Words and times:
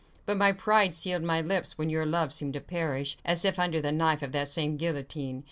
But 0.25 0.35
my 0.35 0.51
pride 0.51 0.95
sealed 0.95 1.21
my 1.21 1.41
lips, 1.41 1.77
when 1.77 1.91
your 1.91 2.07
love 2.07 2.33
seemed 2.33 2.55
to 2.55 2.59
perish, 2.59 3.19
as 3.23 3.45
if 3.45 3.59
under 3.59 3.79
the 3.79 3.91
knife 3.91 4.23
of 4.23 4.31
that 4.31 4.47
same 4.47 4.75
guillotine. 4.75 5.39